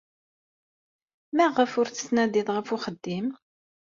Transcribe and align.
Maɣef 1.35 1.71
ur 1.79 1.87
d-tettnadiḍ 1.89 2.47
ɣef 2.51 2.67
uxeddim? 2.75 3.27